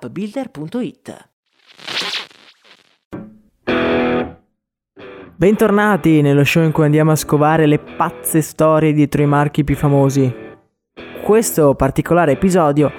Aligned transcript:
appbuilder.it. 0.00 1.28
Bentornati 5.36 6.20
nello 6.20 6.44
show 6.44 6.62
in 6.62 6.72
cui 6.72 6.84
andiamo 6.84 7.10
a 7.10 7.16
scovare 7.16 7.66
le 7.66 7.78
pazze 7.78 8.40
storie 8.40 8.92
dietro 8.92 9.22
i 9.22 9.26
marchi 9.26 9.64
più 9.64 9.74
famosi. 9.74 10.32
Questo 11.22 11.74
particolare 11.74 12.32
episodio 12.32 12.90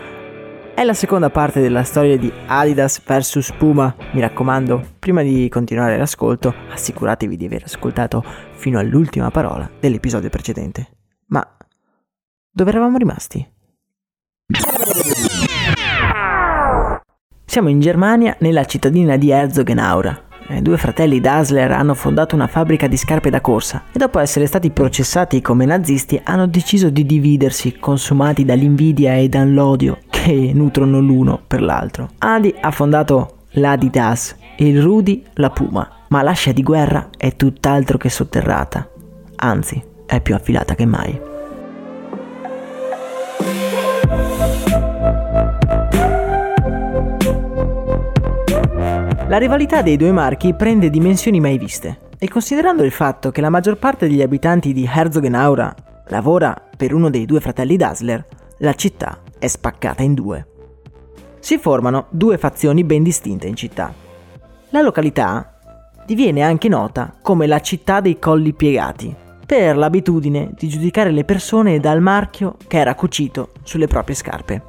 è 0.75 0.83
la 0.83 0.93
seconda 0.93 1.29
parte 1.29 1.61
della 1.61 1.83
storia 1.83 2.17
di 2.17 2.31
Adidas 2.47 3.01
vs 3.01 3.53
Puma. 3.57 3.95
Mi 4.11 4.19
raccomando, 4.19 4.95
prima 4.99 5.21
di 5.21 5.47
continuare 5.47 5.97
l'ascolto, 5.97 6.53
assicuratevi 6.69 7.37
di 7.37 7.45
aver 7.45 7.63
ascoltato 7.63 8.21
fino 8.51 8.79
all'ultima 8.79 9.31
parola 9.31 9.69
dell'episodio 9.79 10.29
precedente. 10.29 10.89
Ma 11.27 11.57
dove 12.51 12.69
eravamo 12.69 12.97
rimasti? 12.97 13.54
Siamo 17.55 17.69
in 17.69 17.79
Germania, 17.79 18.35
nella 18.39 18.65
cittadina 18.65 19.15
di 19.15 19.29
Herzogenaura. 19.29 20.23
I 20.49 20.61
due 20.61 20.75
fratelli 20.75 21.21
Dassler 21.21 21.71
hanno 21.71 21.93
fondato 21.93 22.35
una 22.35 22.47
fabbrica 22.47 22.87
di 22.87 22.97
scarpe 22.97 23.29
da 23.29 23.39
corsa 23.39 23.83
e 23.93 23.97
dopo 23.97 24.19
essere 24.19 24.45
stati 24.45 24.71
processati 24.71 25.39
come 25.39 25.63
nazisti 25.63 26.19
hanno 26.21 26.47
deciso 26.47 26.89
di 26.89 27.05
dividersi, 27.05 27.77
consumati 27.79 28.43
dall'invidia 28.43 29.15
e 29.15 29.29
dall'odio 29.29 29.99
che 30.09 30.51
nutrono 30.53 30.99
l'uno 30.99 31.39
per 31.47 31.61
l'altro. 31.61 32.09
Adi 32.17 32.53
ha 32.59 32.71
fondato 32.71 33.43
l'Adidas 33.51 34.35
e 34.57 34.67
il 34.67 34.81
Rudy 34.81 35.23
la 35.35 35.49
Puma, 35.49 35.89
ma 36.09 36.21
l'ascia 36.23 36.51
di 36.51 36.61
guerra 36.61 37.07
è 37.15 37.37
tutt'altro 37.37 37.97
che 37.97 38.09
sotterrata, 38.09 38.85
anzi 39.37 39.81
è 40.05 40.19
più 40.19 40.35
affilata 40.35 40.75
che 40.75 40.85
mai. 40.85 41.34
La 49.27 49.37
rivalità 49.37 49.81
dei 49.81 49.97
due 49.97 50.11
marchi 50.11 50.53
prende 50.53 50.91
dimensioni 50.91 51.39
mai 51.39 51.57
viste 51.57 51.97
e 52.19 52.29
considerando 52.29 52.83
il 52.83 52.91
fatto 52.91 53.31
che 53.31 53.41
la 53.41 53.49
maggior 53.49 53.77
parte 53.77 54.07
degli 54.07 54.21
abitanti 54.21 54.71
di 54.71 54.87
Herzogenaura 54.87 55.73
lavora 56.09 56.55
per 56.77 56.93
uno 56.93 57.09
dei 57.09 57.25
due 57.25 57.39
fratelli 57.39 57.75
Dassler, 57.75 58.23
la 58.59 58.75
città 58.75 59.21
è 59.39 59.47
spaccata 59.47 60.03
in 60.03 60.13
due. 60.13 60.45
Si 61.39 61.57
formano 61.57 62.05
due 62.09 62.37
fazioni 62.37 62.83
ben 62.83 63.01
distinte 63.01 63.47
in 63.47 63.55
città. 63.55 63.91
La 64.69 64.81
località 64.81 65.57
diviene 66.05 66.43
anche 66.43 66.69
nota 66.69 67.15
come 67.19 67.47
la 67.47 67.61
città 67.61 68.01
dei 68.01 68.19
colli 68.19 68.53
piegati, 68.53 69.13
per 69.43 69.75
l'abitudine 69.75 70.51
di 70.55 70.67
giudicare 70.67 71.09
le 71.09 71.23
persone 71.23 71.79
dal 71.79 71.99
marchio 71.99 72.57
che 72.67 72.77
era 72.77 72.93
cucito 72.93 73.53
sulle 73.63 73.87
proprie 73.87 74.15
scarpe. 74.15 74.61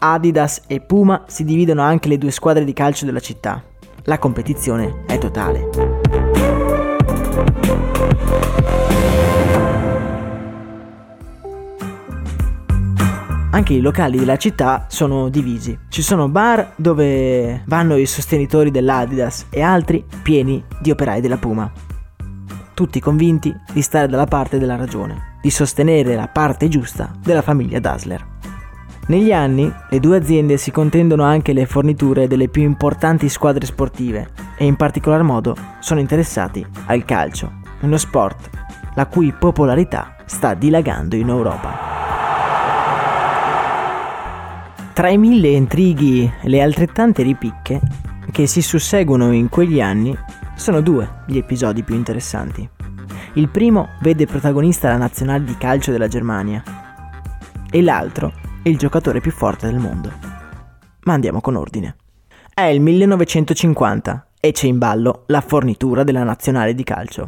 Adidas 0.00 0.64
e 0.66 0.80
Puma 0.80 1.24
si 1.28 1.44
dividono 1.44 1.80
anche 1.80 2.08
le 2.08 2.18
due 2.18 2.30
squadre 2.30 2.64
di 2.64 2.74
calcio 2.74 3.06
della 3.06 3.18
città. 3.18 3.70
La 4.04 4.18
competizione 4.18 5.04
è 5.06 5.16
totale. 5.18 5.68
Anche 13.50 13.74
i 13.74 13.80
locali 13.80 14.18
della 14.18 14.38
città 14.38 14.86
sono 14.88 15.28
divisi. 15.28 15.78
Ci 15.88 16.02
sono 16.02 16.28
bar 16.28 16.72
dove 16.74 17.62
vanno 17.66 17.96
i 17.96 18.06
sostenitori 18.06 18.72
dell'Adidas 18.72 19.46
e 19.50 19.60
altri 19.60 20.04
pieni 20.22 20.64
di 20.80 20.90
operai 20.90 21.20
della 21.20 21.36
Puma. 21.36 21.70
Tutti 22.74 22.98
convinti 22.98 23.54
di 23.72 23.82
stare 23.82 24.08
dalla 24.08 24.26
parte 24.26 24.58
della 24.58 24.74
ragione, 24.74 25.38
di 25.40 25.50
sostenere 25.50 26.16
la 26.16 26.26
parte 26.26 26.66
giusta 26.66 27.12
della 27.22 27.42
famiglia 27.42 27.78
Dassler. 27.78 28.31
Negli 29.08 29.32
anni 29.32 29.70
le 29.90 29.98
due 29.98 30.16
aziende 30.16 30.56
si 30.56 30.70
contendono 30.70 31.24
anche 31.24 31.52
le 31.52 31.66
forniture 31.66 32.28
delle 32.28 32.48
più 32.48 32.62
importanti 32.62 33.28
squadre 33.28 33.66
sportive 33.66 34.30
e 34.56 34.64
in 34.64 34.76
particolar 34.76 35.22
modo 35.24 35.56
sono 35.80 35.98
interessati 35.98 36.64
al 36.86 37.04
calcio, 37.04 37.50
uno 37.80 37.96
sport 37.96 38.48
la 38.94 39.06
cui 39.06 39.32
popolarità 39.32 40.16
sta 40.26 40.54
dilagando 40.54 41.16
in 41.16 41.28
Europa. 41.28 41.90
Tra 44.92 45.08
i 45.08 45.18
mille 45.18 45.48
intrighi 45.48 46.30
e 46.40 46.48
le 46.48 46.62
altrettante 46.62 47.22
ripicche 47.22 47.80
che 48.30 48.46
si 48.46 48.62
susseguono 48.62 49.32
in 49.32 49.48
quegli 49.48 49.80
anni, 49.80 50.16
sono 50.54 50.80
due 50.80 51.22
gli 51.26 51.38
episodi 51.38 51.82
più 51.82 51.96
interessanti. 51.96 52.68
Il 53.34 53.48
primo 53.48 53.88
vede 54.00 54.26
protagonista 54.26 54.90
la 54.90 54.98
nazionale 54.98 55.42
di 55.42 55.56
calcio 55.56 55.90
della 55.90 56.08
Germania 56.08 56.62
e 57.68 57.82
l'altro 57.82 58.41
il 58.64 58.78
giocatore 58.78 59.20
più 59.20 59.32
forte 59.32 59.66
del 59.66 59.78
mondo. 59.78 60.10
Ma 61.04 61.12
andiamo 61.14 61.40
con 61.40 61.56
ordine. 61.56 61.96
È 62.54 62.62
il 62.62 62.80
1950 62.80 64.28
e 64.38 64.52
c'è 64.52 64.66
in 64.66 64.78
ballo 64.78 65.24
la 65.26 65.40
fornitura 65.40 66.04
della 66.04 66.22
nazionale 66.22 66.74
di 66.74 66.84
calcio. 66.84 67.24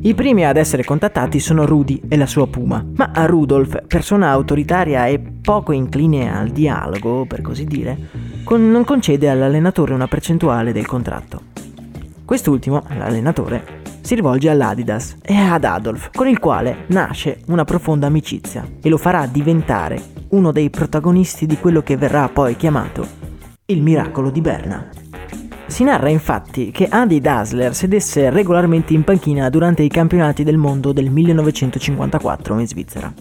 I 0.00 0.14
primi 0.14 0.44
ad 0.44 0.56
essere 0.56 0.84
contattati 0.84 1.38
sono 1.38 1.64
Rudy 1.64 2.02
e 2.08 2.16
la 2.16 2.26
sua 2.26 2.48
Puma, 2.48 2.84
ma 2.96 3.10
a 3.14 3.26
Rudolf, 3.26 3.86
persona 3.86 4.30
autoritaria 4.30 5.06
e 5.06 5.18
poco 5.18 5.72
incline 5.72 6.36
al 6.36 6.48
dialogo, 6.48 7.24
per 7.24 7.40
così 7.40 7.64
dire, 7.64 7.96
con- 8.42 8.70
non 8.70 8.84
concede 8.84 9.30
all'allenatore 9.30 9.94
una 9.94 10.08
percentuale 10.08 10.72
del 10.72 10.86
contratto. 10.86 11.40
Quest'ultimo, 12.24 12.82
l'allenatore, 12.88 13.82
si 14.04 14.14
rivolge 14.14 14.50
all'Adidas 14.50 15.16
e 15.22 15.34
ad 15.34 15.64
Adolf, 15.64 16.10
con 16.12 16.28
il 16.28 16.38
quale 16.38 16.84
nasce 16.88 17.40
una 17.46 17.64
profonda 17.64 18.06
amicizia 18.06 18.62
e 18.82 18.90
lo 18.90 18.98
farà 18.98 19.26
diventare 19.26 19.98
uno 20.28 20.52
dei 20.52 20.68
protagonisti 20.68 21.46
di 21.46 21.56
quello 21.56 21.82
che 21.82 21.96
verrà 21.96 22.28
poi 22.28 22.54
chiamato 22.54 23.06
il 23.64 23.80
miracolo 23.80 24.28
di 24.28 24.42
Berna. 24.42 24.90
Si 25.66 25.84
narra 25.84 26.10
infatti 26.10 26.70
che 26.70 26.86
Adi 26.86 27.22
Dassler 27.22 27.74
sedesse 27.74 28.28
regolarmente 28.28 28.92
in 28.92 29.04
panchina 29.04 29.48
durante 29.48 29.82
i 29.82 29.88
campionati 29.88 30.44
del 30.44 30.58
mondo 30.58 30.92
del 30.92 31.08
1954 31.08 32.58
in 32.58 32.68
Svizzera. 32.68 33.14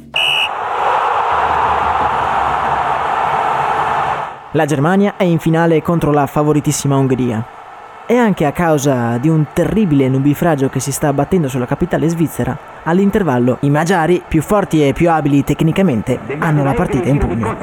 La 4.52 4.66
Germania 4.66 5.16
è 5.16 5.24
in 5.24 5.40
finale 5.40 5.82
contro 5.82 6.12
la 6.12 6.28
favoritissima 6.28 6.98
Ungheria 6.98 7.62
e 8.06 8.18
anche 8.18 8.46
a 8.46 8.52
causa 8.52 9.18
di 9.18 9.30
un 9.30 9.46
terribile 9.54 10.10
nubifragio 10.10 10.68
che 10.70 10.80
si 10.80 10.92
sta 10.92 11.08
abbattendo 11.08 11.48
sulla 11.48 11.66
capitale 11.66 12.10
svizzera, 12.10 12.58
all'intervallo 12.84 13.58
i 13.62 13.70
magiari, 13.70 14.22
più 14.28 14.42
forti 14.42 14.86
e 14.86 14.94
più 14.94 15.10
abili 15.10 15.44
tecnicamente, 15.44 16.20
hanno 16.40 16.64
la 16.64 16.74
partita 16.74 17.08
in 17.08 17.18
pugno. 17.18 17.56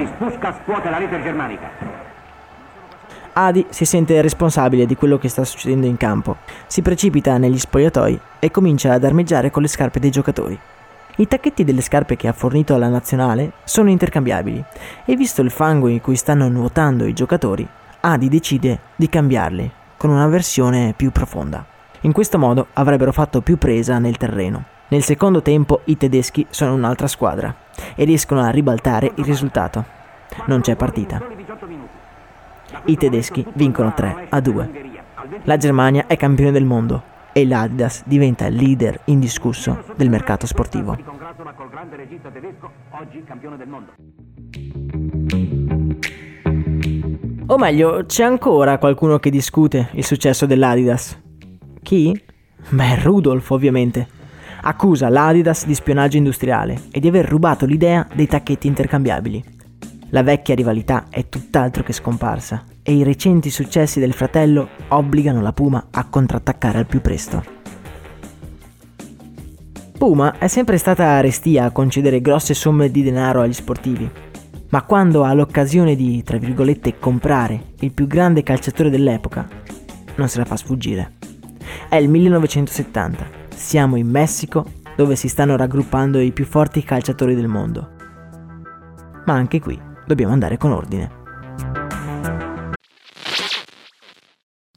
Adi 3.32 3.66
si 3.68 3.84
sente 3.84 4.20
responsabile 4.22 4.86
di 4.86 4.96
quello 4.96 5.18
che 5.18 5.28
sta 5.28 5.44
succedendo 5.44 5.86
in 5.86 5.96
campo, 5.96 6.38
si 6.66 6.82
precipita 6.82 7.36
negli 7.38 7.58
spogliatoi 7.58 8.20
e 8.38 8.50
comincia 8.50 8.92
ad 8.92 9.04
armeggiare 9.04 9.50
con 9.50 9.62
le 9.62 9.68
scarpe 9.68 10.00
dei 10.00 10.10
giocatori. 10.10 10.58
I 11.16 11.28
tacchetti 11.28 11.64
delle 11.64 11.82
scarpe 11.82 12.16
che 12.16 12.28
ha 12.28 12.32
fornito 12.32 12.74
alla 12.74 12.88
nazionale 12.88 13.52
sono 13.64 13.90
intercambiabili 13.90 14.64
e 15.04 15.16
visto 15.16 15.42
il 15.42 15.50
fango 15.50 15.88
in 15.88 16.00
cui 16.00 16.16
stanno 16.16 16.48
nuotando 16.48 17.04
i 17.04 17.12
giocatori, 17.12 17.66
Adi 18.00 18.28
decide 18.28 18.78
di 18.96 19.08
cambiarli 19.08 19.72
con 20.00 20.08
una 20.08 20.28
versione 20.28 20.94
più 20.96 21.10
profonda. 21.10 21.62
In 22.00 22.12
questo 22.12 22.38
modo 22.38 22.68
avrebbero 22.72 23.12
fatto 23.12 23.42
più 23.42 23.58
presa 23.58 23.98
nel 23.98 24.16
terreno. 24.16 24.64
Nel 24.88 25.02
secondo 25.02 25.42
tempo 25.42 25.82
i 25.84 25.98
tedeschi 25.98 26.46
sono 26.48 26.72
un'altra 26.72 27.06
squadra 27.06 27.54
e 27.94 28.04
riescono 28.04 28.40
a 28.40 28.48
ribaltare 28.48 29.12
il 29.16 29.24
risultato. 29.26 29.84
Non 30.46 30.62
c'è 30.62 30.74
partita. 30.74 31.20
I 32.86 32.96
tedeschi 32.96 33.44
vincono 33.52 33.92
3 33.92 34.28
a 34.30 34.40
2. 34.40 34.70
La 35.42 35.58
Germania 35.58 36.06
è 36.06 36.16
campione 36.16 36.52
del 36.52 36.64
mondo 36.64 37.02
e 37.32 37.46
l'Adidas 37.46 38.02
diventa 38.06 38.46
il 38.46 38.54
leader 38.54 39.00
indiscusso 39.04 39.84
del 39.96 40.08
mercato 40.08 40.46
sportivo. 40.46 40.96
O 47.50 47.58
meglio, 47.58 48.04
c'è 48.06 48.22
ancora 48.22 48.78
qualcuno 48.78 49.18
che 49.18 49.28
discute 49.28 49.88
il 49.94 50.04
successo 50.04 50.46
dell'Adidas. 50.46 51.18
Chi? 51.82 52.16
Beh, 52.68 53.02
Rudolf 53.02 53.50
ovviamente. 53.50 54.06
Accusa 54.60 55.08
l'Adidas 55.08 55.66
di 55.66 55.74
spionaggio 55.74 56.16
industriale 56.16 56.82
e 56.92 57.00
di 57.00 57.08
aver 57.08 57.26
rubato 57.28 57.66
l'idea 57.66 58.06
dei 58.14 58.28
tacchetti 58.28 58.68
intercambiabili. 58.68 59.42
La 60.10 60.22
vecchia 60.22 60.54
rivalità 60.54 61.06
è 61.10 61.28
tutt'altro 61.28 61.82
che 61.82 61.92
scomparsa 61.92 62.62
e 62.84 62.94
i 62.94 63.02
recenti 63.02 63.50
successi 63.50 63.98
del 63.98 64.12
fratello 64.12 64.68
obbligano 64.86 65.40
la 65.40 65.52
Puma 65.52 65.88
a 65.90 66.06
contrattaccare 66.08 66.78
al 66.78 66.86
più 66.86 67.00
presto. 67.00 67.42
Puma 69.98 70.38
è 70.38 70.46
sempre 70.46 70.78
stata 70.78 71.20
restia 71.20 71.64
a 71.64 71.72
concedere 71.72 72.20
grosse 72.20 72.54
somme 72.54 72.92
di 72.92 73.02
denaro 73.02 73.40
agli 73.40 73.52
sportivi, 73.52 74.08
ma 74.70 74.82
quando 74.82 75.24
ha 75.24 75.32
l'occasione 75.32 75.96
di, 75.96 76.22
tra 76.22 76.38
virgolette, 76.38 76.98
comprare 76.98 77.72
il 77.80 77.92
più 77.92 78.06
grande 78.06 78.42
calciatore 78.42 78.90
dell'epoca, 78.90 79.48
non 80.16 80.28
se 80.28 80.38
la 80.38 80.44
fa 80.44 80.56
sfuggire. 80.56 81.14
È 81.88 81.96
il 81.96 82.08
1970, 82.08 83.26
siamo 83.54 83.96
in 83.96 84.08
Messico 84.08 84.78
dove 84.96 85.16
si 85.16 85.28
stanno 85.28 85.56
raggruppando 85.56 86.20
i 86.20 86.32
più 86.32 86.44
forti 86.44 86.82
calciatori 86.82 87.34
del 87.34 87.48
mondo. 87.48 87.90
Ma 89.26 89.34
anche 89.34 89.60
qui 89.60 89.80
dobbiamo 90.06 90.32
andare 90.32 90.56
con 90.56 90.72
ordine. 90.72 91.19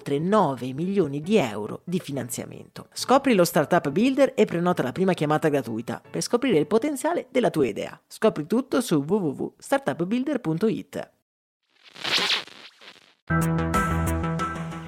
9 0.00 0.72
milioni 0.72 1.20
di 1.20 1.36
euro 1.36 1.82
di 1.84 1.98
finanziamento. 1.98 2.86
Scopri 2.92 3.34
lo 3.34 3.44
Startup 3.44 3.90
Builder 3.90 4.32
e 4.34 4.44
prenota 4.44 4.82
la 4.82 4.92
prima 4.92 5.12
chiamata 5.12 5.48
gratuita 5.48 6.00
per 6.10 6.22
scoprire 6.22 6.58
il 6.58 6.66
potenziale 6.66 7.26
della 7.30 7.50
tua 7.50 7.66
idea. 7.66 8.00
Scopri 8.06 8.46
tutto 8.46 8.80
su 8.80 9.04
www.startupbuilder.it. 9.06 11.10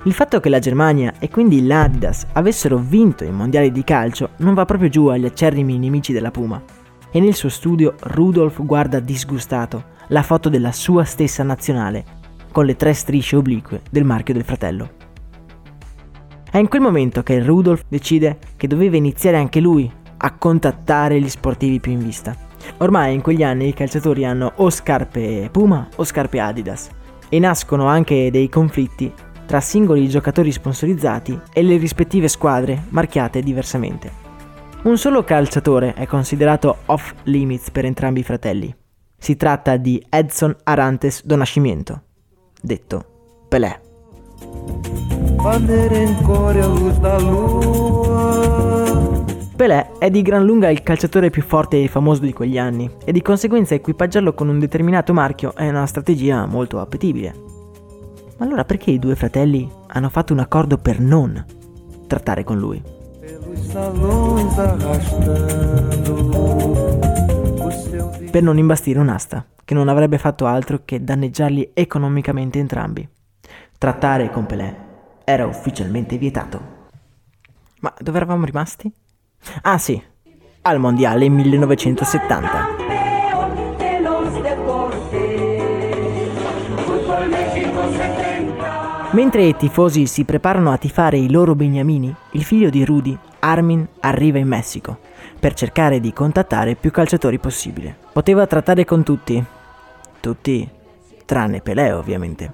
Il 0.05 0.13
fatto 0.13 0.41
che 0.41 0.51
la 0.51 0.59
Germania 0.59 1.15
e 1.19 1.31
quindi 1.31 1.67
l'Adidas 1.67 2.27
avessero 2.33 2.77
vinto 2.77 3.25
i 3.25 3.31
mondiali 3.31 3.73
di 3.73 3.83
calcio 3.85 4.33
non 4.39 4.53
va 4.53 4.67
proprio 4.67 4.91
giù 4.91 5.07
agli 5.07 5.25
acerrimi 5.25 5.79
nemici 5.79 6.13
della 6.13 6.31
Puma. 6.31 6.63
E 7.11 7.21
nel 7.21 7.35
suo 7.35 7.49
studio 7.49 7.95
Rudolf 8.01 8.63
guarda 8.63 9.01
disgustato 9.01 9.93
la 10.09 10.23
foto 10.23 10.51
della 10.51 10.73
sua 10.73 11.05
stessa 11.05 11.43
nazionale 11.43 12.24
con 12.55 12.67
le 12.67 12.77
tre 12.77 12.93
strisce 12.93 13.35
oblique 13.35 13.83
del 13.91 14.05
marchio 14.05 14.33
del 14.33 14.45
fratello. 14.45 14.91
È 16.49 16.57
in 16.57 16.69
quel 16.69 16.83
momento 16.83 17.25
che 17.25 17.43
Rudolf 17.43 17.83
decide 17.89 18.39
che 18.57 18.69
doveva 18.69 18.97
iniziare 18.97 19.39
anche 19.39 19.59
lui 19.59 19.91
a 20.19 20.33
contattare 20.37 21.21
gli 21.21 21.29
sportivi 21.29 21.81
più 21.81 21.91
in 21.91 21.99
vista. 21.99 22.37
Ormai 22.77 23.13
in 23.13 23.23
quegli 23.23 23.43
anni 23.43 23.67
i 23.67 23.75
calciatori 23.75 24.25
hanno 24.25 24.53
o 24.55 24.71
scarpe 24.71 25.49
Puma 25.51 25.89
o 25.97 26.05
scarpe 26.05 26.39
Adidas 26.39 26.91
e 27.29 27.41
nascono 27.41 27.87
anche 27.87 28.31
dei 28.31 28.49
conflitti 28.49 29.13
tra 29.47 29.59
singoli 29.59 30.09
giocatori 30.09 30.53
sponsorizzati 30.53 31.37
e 31.53 31.61
le 31.61 31.77
rispettive 31.77 32.29
squadre 32.29 32.85
marchiate 32.91 33.43
diversamente. 33.43 34.13
Un 34.85 34.97
solo 34.97 35.25
calciatore 35.25 35.95
è 35.95 36.07
considerato 36.07 36.83
off 36.87 37.15
limits 37.25 37.73
per 37.73 37.85
entrambi 37.85 38.21
i 38.21 38.25
fratelli. 38.25 38.73
Si 39.19 39.35
tratta 39.35 39.77
di 39.77 40.01
Edson 40.09 40.55
Arantes 40.63 41.25
do 41.25 41.35
Nascimento, 41.35 42.03
detto 42.65 43.05
Pelé. 43.49 43.81
Pelé 49.55 49.91
è 49.99 50.11
di 50.11 50.23
gran 50.23 50.45
lunga 50.45 50.71
il 50.71 50.83
calciatore 50.83 51.31
più 51.31 51.43
forte 51.43 51.83
e 51.83 51.89
famoso 51.89 52.23
di 52.23 52.33
quegli 52.33 52.59
anni 52.59 52.91
e 53.05 53.13
di 53.13 53.23
conseguenza 53.23 53.75
equipaggiarlo 53.75 54.33
con 54.33 54.49
un 54.49 54.59
determinato 54.59 55.13
marchio 55.13 55.55
è 55.55 55.69
una 55.69 55.87
strategia 55.87 56.47
molto 56.47 56.81
appetibile. 56.81 57.35
Ma 58.39 58.47
allora 58.47 58.65
perché 58.65 58.91
i 58.91 58.99
due 58.99 59.15
fratelli 59.15 59.71
hanno 59.89 60.09
fatto 60.09 60.33
un 60.33 60.41
accordo 60.41 60.79
per 60.79 60.99
non 60.99 61.45
trattare 62.07 62.43
con 62.43 62.59
lui? 62.59 62.83
Per 68.35 68.43
non 68.43 68.59
imbastire 68.59 68.99
un'asta, 68.99 69.47
che 69.65 69.75
non 69.75 69.87
avrebbe 69.87 70.19
fatto 70.19 70.47
altro 70.47 70.81
che 70.85 71.05
danneggiarli 71.05 71.71
economicamente 71.73 72.59
entrambi. 72.59 73.09
Trattare 73.79 74.29
con 74.33 74.45
Pelé 74.45 74.77
era 75.23 75.47
ufficialmente 75.47 76.19
vietato. 76.19 76.61
Ma 77.79 77.95
dove 77.97 78.17
eravamo 78.17 78.45
rimasti? 78.45 78.93
Ah 79.63 79.79
sì, 79.79 80.03
al 80.63 80.81
Mondiale 80.81 81.29
1970. 81.29 82.67
Mentre 89.13 89.45
i 89.45 89.55
tifosi 89.57 90.07
si 90.07 90.25
preparano 90.25 90.73
a 90.73 90.77
tifare 90.77 91.19
i 91.19 91.31
loro 91.31 91.55
beniamini, 91.55 92.13
il 92.33 92.43
figlio 92.43 92.69
di 92.69 92.85
Rudy, 92.85 93.17
Armin, 93.39 93.87
arriva 94.01 94.39
in 94.39 94.49
Messico 94.49 95.13
per 95.45 95.53
cercare 95.53 96.01
di 96.01 96.15
contattare 96.15 96.75
più 96.75 96.91
calciatori 96.91 97.39
possibile. 97.39 97.95
Poteva 98.15 98.47
trattare 98.47 98.87
con 98.87 99.03
tutti, 99.03 99.45
tutti, 100.19 100.67
tranne 101.27 101.61
Pelé 101.61 101.93
ovviamente. 101.93 102.51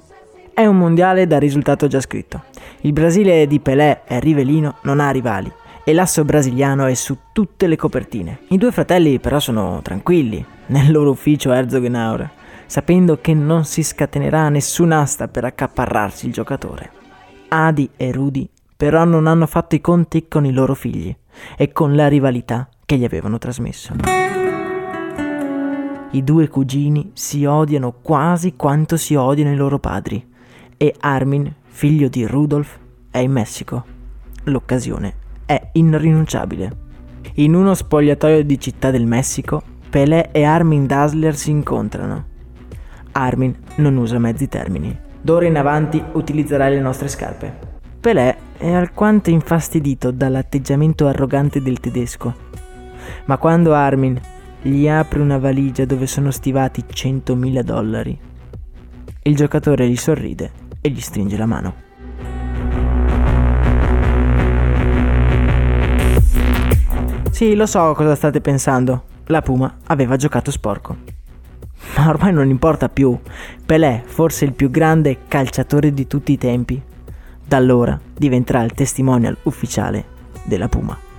È 0.53 0.67
un 0.67 0.77
mondiale 0.77 1.29
da 1.29 1.39
risultato 1.39 1.87
già 1.87 2.01
scritto. 2.01 2.43
Il 2.81 2.93
Brasile 2.93 3.47
di 3.47 3.61
Pelé 3.61 4.01
e 4.09 4.19
Rivelino 4.19 4.79
non 4.83 4.99
ha 4.99 5.13
rivali 5.13 5.49
e 5.85 5.93
l'asso 5.93 6.25
brasiliano 6.25 6.87
è 6.87 6.95
su 6.95 7.17
tutte 7.33 7.69
le 7.69 7.77
copertine. 7.77 8.41
I 8.49 8.59
due 8.59 8.73
fratelli 8.73 9.21
però 9.21 9.39
sono 9.39 9.79
tranquilli 9.83 10.45
nel 10.67 10.91
loro 10.91 11.11
ufficio 11.11 11.53
Herzogenaur, 11.53 12.29
sapendo 12.67 13.21
che 13.21 13.35
non 13.35 13.65
si 13.67 13.85
scatenerà 13.85 14.49
nessun'asta 14.49 15.29
per 15.29 15.45
accaparrarsi 15.45 16.27
il 16.27 16.33
giocatore. 16.33 16.91
Adi 17.51 17.89
e 17.97 18.11
Rudy 18.11 18.51
però 18.77 19.05
non 19.05 19.29
hanno 19.29 19.47
fatto 19.47 19.77
i 19.77 19.81
conti 19.81 20.27
con 20.27 20.45
i 20.45 20.53
loro 20.53 20.75
figli 20.75 21.15
e 21.57 21.71
con 21.71 21.95
la 21.95 22.09
rivalità 22.09 22.69
che 22.91 22.97
gli 22.97 23.05
avevano 23.05 23.39
trasmesso. 23.39 23.95
I 26.11 26.25
due 26.25 26.49
cugini 26.49 27.13
si 27.15 27.45
odiano 27.45 27.95
quasi 28.03 28.55
quanto 28.57 28.97
si 28.97 29.15
odiano 29.15 29.53
i 29.53 29.57
loro 29.57 29.79
padri 29.79 30.27
e 30.77 30.97
Armin, 30.99 31.55
figlio 31.67 32.09
di 32.09 32.27
Rudolf, 32.27 32.81
è 33.13 33.19
in 33.19 33.31
Messico. 33.31 33.85
L'occasione 34.45 35.15
è 35.47 35.69
irrinunciabile. 35.75 36.77
In 37.35 37.55
uno 37.55 37.75
spogliatoio 37.75 38.43
di 38.43 38.59
Città 38.59 38.91
del 38.91 39.07
Messico, 39.07 39.63
Pelé 39.89 40.33
e 40.33 40.43
Armin 40.43 40.89
Dassler 40.89 41.37
si 41.37 41.51
incontrano. 41.51 42.25
Armin 43.13 43.57
non 43.77 43.99
usa 43.99 44.19
mezzi 44.19 44.49
termini. 44.49 44.99
D'ora 45.21 45.47
in 45.47 45.57
avanti 45.57 46.03
utilizzerai 46.15 46.75
le 46.75 46.81
nostre 46.81 47.07
scarpe. 47.07 47.69
Pelé 48.01 48.37
è 48.57 48.73
alquanto 48.73 49.31
infastidito 49.31 50.11
dall'atteggiamento 50.11 51.07
arrogante 51.07 51.63
del 51.63 51.79
tedesco, 51.79 52.49
ma 53.27 53.39
quando 53.39 53.75
Armin 53.75 54.21
gli 54.63 54.89
apre 54.89 55.21
una 55.21 55.39
valigia 55.39 55.85
dove 55.85 56.07
sono 56.07 56.31
stivati 56.31 56.85
100.000 56.87 57.61
dollari, 57.63 58.19
il 59.23 59.37
giocatore 59.37 59.89
gli 59.89 59.97
sorride 59.97 60.51
e 60.81 60.91
gli 60.91 61.01
stringe 61.01 61.37
la 61.37 61.47
mano. 61.47 61.75
Sì, 67.31 67.55
lo 67.55 67.65
so 67.65 67.95
cosa 67.95 68.15
state 68.15 68.41
pensando. 68.41 69.05
La 69.27 69.41
Puma 69.41 69.79
aveva 69.87 70.17
giocato 70.17 70.51
sporco. 70.51 70.97
Ma 71.97 72.09
ormai 72.09 72.33
non 72.33 72.51
importa 72.51 72.89
più. 72.89 73.19
Pelé, 73.65 74.03
forse 74.05 74.45
il 74.45 74.53
più 74.53 74.71
grande 74.71 75.21
calciatore 75.27 75.95
di 75.95 76.07
tutti 76.07 76.33
i 76.33 76.39
tempi, 76.39 76.81
da 77.47 77.57
allora 77.57 77.99
diventerà 78.15 78.63
il 78.63 78.73
testimonial 78.73 79.37
ufficiale 79.45 80.05
della 80.45 80.69
Puma. 80.69 81.10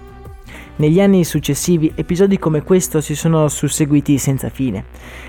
Negli 0.82 1.00
anni 1.00 1.24
successivi 1.24 1.92
episodi 1.94 2.40
come 2.40 2.64
questo 2.64 3.02
si 3.02 3.14
sono 3.14 3.48
susseguiti 3.50 4.18
senza 4.18 4.50
fine. 4.50 4.86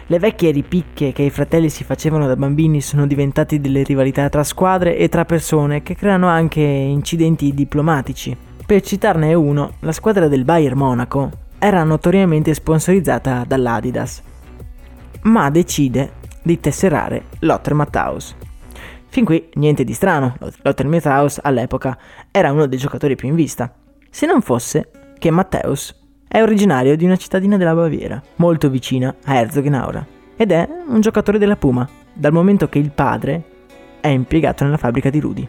Le 0.06 0.18
vecchie 0.18 0.50
ripicche 0.50 1.12
che 1.12 1.24
i 1.24 1.28
fratelli 1.28 1.68
si 1.68 1.84
facevano 1.84 2.26
da 2.26 2.36
bambini 2.36 2.80
sono 2.80 3.06
diventate 3.06 3.60
delle 3.60 3.82
rivalità 3.82 4.30
tra 4.30 4.44
squadre 4.44 4.96
e 4.96 5.10
tra 5.10 5.26
persone 5.26 5.82
che 5.82 5.94
creano 5.94 6.26
anche 6.26 6.62
incidenti 6.62 7.52
diplomatici. 7.52 8.34
Per 8.64 8.80
citarne 8.80 9.34
uno, 9.34 9.74
la 9.80 9.92
squadra 9.92 10.26
del 10.26 10.44
Bayern 10.46 10.78
Monaco 10.78 11.30
era 11.58 11.84
notoriamente 11.84 12.54
sponsorizzata 12.54 13.44
dall'Adidas, 13.46 14.22
ma 15.24 15.50
decide 15.50 16.12
di 16.42 16.58
tesserare 16.60 17.24
Lothar 17.40 17.74
Matthaus, 17.74 18.34
Fin 19.08 19.26
qui 19.26 19.50
niente 19.56 19.84
di 19.84 19.92
strano, 19.92 20.34
Lothar 20.62 20.86
Matthaus 20.86 21.40
all'epoca 21.42 21.98
era 22.30 22.50
uno 22.52 22.64
dei 22.64 22.78
giocatori 22.78 23.16
più 23.16 23.28
in 23.28 23.34
vista. 23.34 23.70
Se 24.08 24.24
non 24.24 24.40
fosse 24.40 24.88
che 25.22 25.30
Matthäus 25.30 25.94
è 26.26 26.42
originario 26.42 26.96
di 26.96 27.04
una 27.04 27.14
cittadina 27.14 27.56
della 27.56 27.76
Baviera, 27.76 28.20
molto 28.36 28.68
vicina 28.68 29.14
a 29.24 29.36
Herzogenaura, 29.36 30.04
ed 30.34 30.50
è 30.50 30.68
un 30.88 31.00
giocatore 31.00 31.38
della 31.38 31.54
Puma, 31.54 31.88
dal 32.12 32.32
momento 32.32 32.68
che 32.68 32.80
il 32.80 32.90
padre 32.90 33.44
è 34.00 34.08
impiegato 34.08 34.64
nella 34.64 34.78
fabbrica 34.78 35.10
di 35.10 35.20
Rudy. 35.20 35.48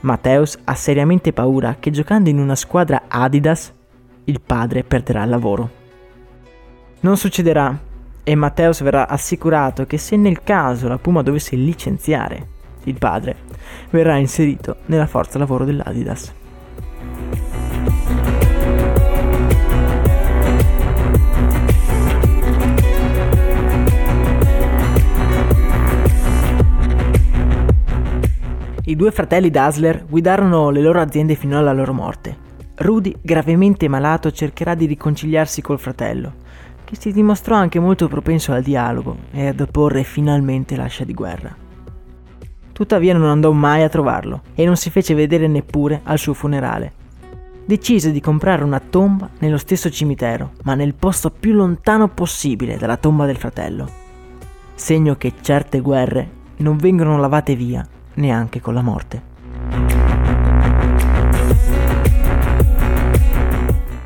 Matthäus 0.00 0.58
ha 0.64 0.74
seriamente 0.74 1.32
paura 1.32 1.76
che 1.78 1.92
giocando 1.92 2.30
in 2.30 2.40
una 2.40 2.56
squadra 2.56 3.02
Adidas 3.06 3.72
il 4.24 4.40
padre 4.40 4.82
perderà 4.82 5.22
il 5.22 5.30
lavoro. 5.30 5.70
Non 6.98 7.16
succederà 7.16 7.78
e 8.24 8.34
Matthäus 8.34 8.82
verrà 8.82 9.06
assicurato 9.06 9.86
che 9.86 9.98
se 9.98 10.16
nel 10.16 10.42
caso 10.42 10.88
la 10.88 10.98
Puma 10.98 11.22
dovesse 11.22 11.54
licenziare 11.54 12.48
il 12.84 12.98
padre, 12.98 13.36
verrà 13.90 14.16
inserito 14.16 14.78
nella 14.86 15.06
forza 15.06 15.38
lavoro 15.38 15.64
dell'Adidas. 15.64 16.40
I 28.92 28.96
due 28.96 29.10
fratelli 29.10 29.48
Dassler 29.48 30.04
guidarono 30.06 30.68
le 30.68 30.82
loro 30.82 31.00
aziende 31.00 31.34
fino 31.34 31.56
alla 31.56 31.72
loro 31.72 31.94
morte. 31.94 32.36
Rudy, 32.74 33.16
gravemente 33.22 33.88
malato, 33.88 34.30
cercherà 34.30 34.74
di 34.74 34.84
riconciliarsi 34.84 35.62
col 35.62 35.78
fratello, 35.78 36.34
che 36.84 36.96
si 36.98 37.10
dimostrò 37.10 37.56
anche 37.56 37.78
molto 37.78 38.06
propenso 38.06 38.52
al 38.52 38.62
dialogo 38.62 39.16
e 39.30 39.46
ad 39.46 39.60
opporre 39.60 40.02
finalmente 40.02 40.76
l'ascia 40.76 41.04
di 41.04 41.14
guerra. 41.14 41.56
Tuttavia 42.70 43.16
non 43.16 43.30
andò 43.30 43.50
mai 43.52 43.82
a 43.82 43.88
trovarlo 43.88 44.42
e 44.54 44.66
non 44.66 44.76
si 44.76 44.90
fece 44.90 45.14
vedere 45.14 45.46
neppure 45.46 46.02
al 46.02 46.18
suo 46.18 46.34
funerale. 46.34 46.92
Decise 47.64 48.12
di 48.12 48.20
comprare 48.20 48.62
una 48.62 48.78
tomba 48.78 49.30
nello 49.38 49.56
stesso 49.56 49.88
cimitero, 49.88 50.52
ma 50.64 50.74
nel 50.74 50.92
posto 50.92 51.30
più 51.30 51.54
lontano 51.54 52.08
possibile 52.08 52.76
dalla 52.76 52.98
tomba 52.98 53.24
del 53.24 53.38
fratello. 53.38 53.88
Segno 54.74 55.14
che 55.14 55.32
certe 55.40 55.80
guerre 55.80 56.28
non 56.58 56.76
vengono 56.76 57.16
lavate 57.16 57.56
via 57.56 57.88
neanche 58.14 58.60
con 58.60 58.74
la 58.74 58.82
morte. 58.82 59.30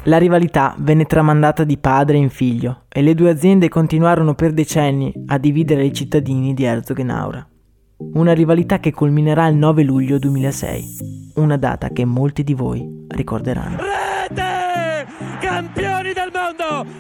La 0.05 0.19
rivalità 0.19 0.75
venne 0.79 1.05
tramandata 1.05 1.65
di 1.65 1.79
padre 1.79 2.17
in 2.17 2.31
figlio 2.31 2.85
e 2.89 3.03
le 3.03 3.15
due 3.15 3.31
aziende 3.31 3.69
continuarono 3.69 4.35
per 4.35 4.53
decenni 4.53 5.13
a 5.27 5.39
dividere 5.39 5.85
i 5.85 5.93
cittadini 5.93 6.55
di 6.55 6.63
Herzogenaura. 6.63 7.45
Una 8.13 8.33
rivalità 8.33 8.79
che 8.79 8.93
culminerà 8.93 9.49
il 9.49 9.57
9 9.57 9.83
luglio 9.83 10.19
2006, 10.19 11.33
una 11.37 11.57
data 11.57 11.89
che 11.89 12.05
molti 12.05 12.45
di 12.45 12.55
voi 12.55 13.07
ricorderanno. 13.09 13.79
Rete! 13.79 15.07
Campioni! 15.41 16.16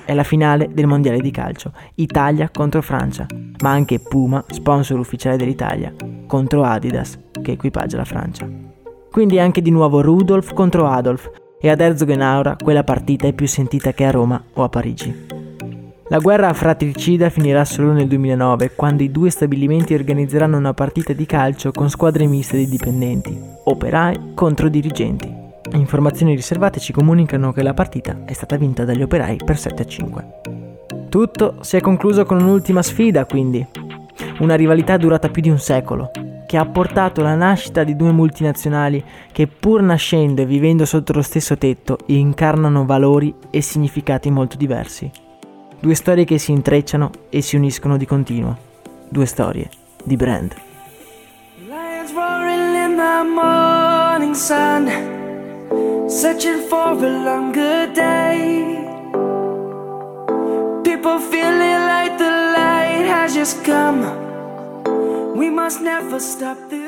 È 0.04 0.14
la 0.14 0.22
finale 0.22 0.70
del 0.72 0.86
mondiale 0.86 1.20
di 1.20 1.30
calcio, 1.30 1.72
Italia 1.94 2.50
contro 2.52 2.82
Francia, 2.82 3.26
ma 3.62 3.70
anche 3.70 3.98
Puma, 3.98 4.44
sponsor 4.48 4.98
ufficiale 4.98 5.36
dell'Italia, 5.36 5.92
contro 6.26 6.62
Adidas, 6.62 7.18
che 7.42 7.52
equipaggia 7.52 7.96
la 7.96 8.04
Francia. 8.04 8.48
Quindi 9.10 9.38
anche 9.38 9.62
di 9.62 9.70
nuovo 9.70 10.00
Rudolf 10.00 10.52
contro 10.52 10.86
Adolf, 10.86 11.30
e 11.58 11.70
ad 11.70 11.80
Herzogenaura 11.80 12.56
quella 12.62 12.84
partita 12.84 13.26
è 13.26 13.32
più 13.32 13.46
sentita 13.48 13.92
che 13.92 14.04
a 14.04 14.10
Roma 14.10 14.42
o 14.54 14.62
a 14.62 14.68
Parigi. 14.68 15.26
La 16.08 16.18
guerra 16.18 16.52
fratricida 16.52 17.30
finirà 17.30 17.64
solo 17.64 17.92
nel 17.92 18.06
2009, 18.06 18.72
quando 18.76 19.02
i 19.02 19.10
due 19.10 19.30
stabilimenti 19.30 19.92
organizzeranno 19.92 20.56
una 20.56 20.74
partita 20.74 21.12
di 21.12 21.26
calcio 21.26 21.72
con 21.72 21.90
squadre 21.90 22.26
miste 22.26 22.56
di 22.56 22.68
dipendenti, 22.68 23.36
operai 23.64 24.34
contro 24.34 24.68
dirigenti. 24.68 25.45
Informazioni 25.72 26.34
riservate 26.34 26.80
ci 26.80 26.92
comunicano 26.92 27.52
che 27.52 27.62
la 27.62 27.74
partita 27.74 28.24
è 28.24 28.32
stata 28.32 28.56
vinta 28.56 28.84
dagli 28.84 29.02
operai 29.02 29.38
per 29.44 29.58
7 29.58 29.82
a 29.82 29.86
5. 29.86 30.26
Tutto 31.08 31.56
si 31.60 31.76
è 31.76 31.80
concluso 31.80 32.24
con 32.24 32.40
un'ultima 32.40 32.82
sfida, 32.82 33.24
quindi. 33.26 33.66
Una 34.38 34.54
rivalità 34.54 34.96
durata 34.96 35.28
più 35.28 35.42
di 35.42 35.50
un 35.50 35.58
secolo, 35.58 36.10
che 36.46 36.56
ha 36.56 36.64
portato 36.64 37.20
alla 37.20 37.34
nascita 37.34 37.84
di 37.84 37.96
due 37.96 38.12
multinazionali 38.12 39.02
che 39.32 39.46
pur 39.46 39.82
nascendo 39.82 40.42
e 40.42 40.46
vivendo 40.46 40.84
sotto 40.84 41.12
lo 41.12 41.22
stesso 41.22 41.58
tetto 41.58 41.98
incarnano 42.06 42.86
valori 42.86 43.34
e 43.50 43.60
significati 43.60 44.30
molto 44.30 44.56
diversi. 44.56 45.10
Due 45.78 45.94
storie 45.94 46.24
che 46.24 46.38
si 46.38 46.52
intrecciano 46.52 47.10
e 47.28 47.42
si 47.42 47.56
uniscono 47.56 47.96
di 47.96 48.06
continuo. 48.06 48.56
Due 49.08 49.26
storie 49.26 49.68
di 50.02 50.16
brand. 50.16 50.54
Lions 51.66 52.12
roaring 52.14 52.90
in 52.90 52.96
the 52.96 53.22
morning 53.34 54.34
sun, 54.34 55.15
searching 56.08 56.68
for 56.68 56.92
a 56.92 57.24
longer 57.24 57.90
day. 57.92 58.84
People 60.82 61.18
feeling 61.18 61.80
like 61.86 62.16
the 62.18 62.30
light 62.56 63.06
has 63.08 63.34
just 63.34 63.64
come. 63.64 64.04
We 65.36 65.50
must 65.50 65.80
never 65.80 66.20
stop 66.20 66.58
the 66.70 66.86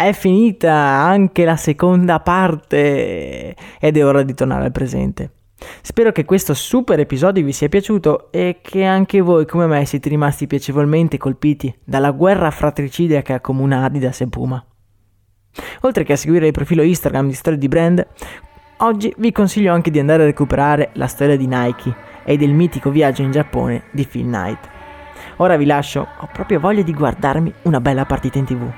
è 0.00 0.14
finita 0.14 0.72
anche 0.72 1.44
la 1.44 1.56
seconda 1.56 2.20
parte 2.20 3.54
ed 3.78 3.96
è 3.98 4.06
ora 4.06 4.22
di 4.22 4.32
tornare 4.32 4.64
al 4.64 4.72
presente. 4.72 5.32
Spero 5.82 6.10
che 6.10 6.24
questo 6.24 6.54
super 6.54 6.98
episodio 6.98 7.44
vi 7.44 7.52
sia 7.52 7.68
piaciuto 7.68 8.32
e 8.32 8.60
che 8.62 8.84
anche 8.84 9.20
voi 9.20 9.44
come 9.44 9.66
me 9.66 9.84
siete 9.84 10.08
rimasti 10.08 10.46
piacevolmente 10.46 11.18
colpiti 11.18 11.74
dalla 11.84 12.12
guerra 12.12 12.50
fratricida 12.50 13.20
che 13.20 13.34
accomuna 13.34 13.84
Adidas 13.84 14.22
e 14.22 14.28
Puma. 14.28 14.69
Oltre 15.82 16.04
che 16.04 16.12
a 16.12 16.16
seguire 16.16 16.46
il 16.46 16.52
profilo 16.52 16.82
Instagram 16.82 17.28
di 17.28 17.34
Storie 17.34 17.58
di 17.58 17.68
Brand, 17.68 18.06
oggi 18.78 19.12
vi 19.18 19.32
consiglio 19.32 19.72
anche 19.72 19.90
di 19.90 19.98
andare 19.98 20.22
a 20.22 20.26
recuperare 20.26 20.90
la 20.94 21.06
storia 21.06 21.36
di 21.36 21.46
Nike 21.46 21.94
e 22.24 22.36
del 22.36 22.52
mitico 22.52 22.90
viaggio 22.90 23.22
in 23.22 23.30
Giappone 23.30 23.84
di 23.90 24.06
Phil 24.06 24.24
Knight. 24.24 24.68
Ora 25.36 25.56
vi 25.56 25.64
lascio, 25.64 26.06
ho 26.18 26.28
proprio 26.32 26.60
voglia 26.60 26.82
di 26.82 26.92
guardarmi 26.92 27.52
una 27.62 27.80
bella 27.80 28.04
partita 28.04 28.38
in 28.38 28.44
tv. 28.44 28.70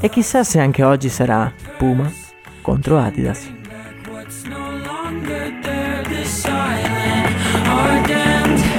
E 0.00 0.08
chissà 0.08 0.44
se 0.44 0.60
anche 0.60 0.82
oggi 0.82 1.08
sarà 1.08 1.52
Puma 1.78 2.10
contro 2.60 2.98
Adidas. 2.98 3.52
What's 4.10 4.44
our 7.66 8.06
damned 8.06 8.73